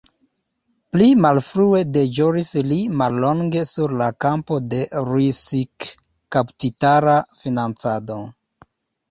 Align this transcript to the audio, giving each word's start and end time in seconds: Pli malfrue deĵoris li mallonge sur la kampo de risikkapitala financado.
Pli 0.95 1.09
malfrue 1.25 1.81
deĵoris 1.97 2.53
li 2.69 2.77
mallonge 3.01 3.61
sur 3.73 3.93
la 4.01 4.07
kampo 4.25 4.59
de 4.73 4.81
risikkapitala 5.11 7.21
financado. 7.45 8.19